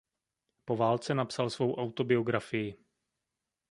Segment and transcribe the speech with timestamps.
[0.65, 2.75] Po válce napsal svou autobiografii.